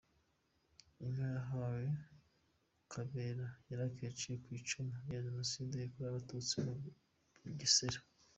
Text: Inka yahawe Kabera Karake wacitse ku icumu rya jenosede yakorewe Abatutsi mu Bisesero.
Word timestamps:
Inka 1.03 1.27
yahawe 1.37 1.85
Kabera 2.91 3.45
Karake 3.63 4.01
wacitse 4.07 4.41
ku 4.43 4.49
icumu 4.59 4.93
rya 5.03 5.19
jenosede 5.25 5.75
yakorewe 5.77 6.09
Abatutsi 6.11 6.53
mu 7.43 7.53
Bisesero. 7.59 7.99